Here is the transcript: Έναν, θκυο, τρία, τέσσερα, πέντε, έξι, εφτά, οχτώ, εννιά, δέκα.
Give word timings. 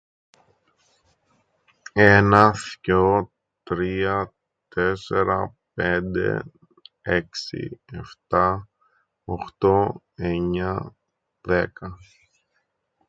Έναν, 1.93 2.53
θκυο, 2.55 3.31
τρία, 3.63 4.33
τέσσερα, 4.67 5.55
πέντε, 5.73 6.41
έξι, 7.01 7.81
εφτά, 7.87 8.69
οχτώ, 9.23 10.03
εννιά, 10.15 10.95
δέκα. 11.41 11.97